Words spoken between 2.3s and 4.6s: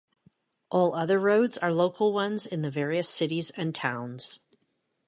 in the various cities and towns.